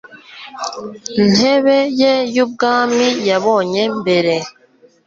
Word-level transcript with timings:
ntebe 1.31 1.77
ye 2.01 2.13
y 2.35 2.37
ubwami 2.45 3.07
yabonye 3.29 3.83
mbere 3.99 4.33